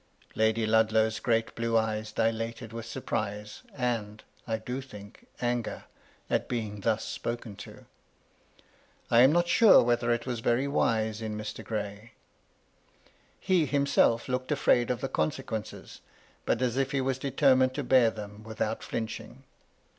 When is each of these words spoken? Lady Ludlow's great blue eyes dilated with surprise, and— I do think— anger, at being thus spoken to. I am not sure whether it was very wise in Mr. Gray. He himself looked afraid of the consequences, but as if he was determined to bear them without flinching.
Lady 0.33 0.65
Ludlow's 0.65 1.19
great 1.19 1.53
blue 1.53 1.77
eyes 1.77 2.11
dilated 2.11 2.73
with 2.73 2.87
surprise, 2.87 3.61
and— 3.71 4.23
I 4.47 4.57
do 4.57 4.81
think— 4.81 5.27
anger, 5.41 5.83
at 6.27 6.47
being 6.49 6.79
thus 6.81 7.05
spoken 7.05 7.55
to. 7.57 7.85
I 9.11 9.19
am 9.21 9.31
not 9.31 9.47
sure 9.47 9.83
whether 9.83 10.11
it 10.11 10.25
was 10.25 10.39
very 10.39 10.67
wise 10.67 11.21
in 11.21 11.37
Mr. 11.37 11.63
Gray. 11.63 12.13
He 13.39 13.67
himself 13.67 14.27
looked 14.27 14.51
afraid 14.51 14.89
of 14.89 15.01
the 15.01 15.07
consequences, 15.07 16.01
but 16.47 16.63
as 16.63 16.77
if 16.77 16.93
he 16.93 17.01
was 17.01 17.19
determined 17.19 17.75
to 17.75 17.83
bear 17.83 18.09
them 18.09 18.41
without 18.43 18.81
flinching. 18.81 19.43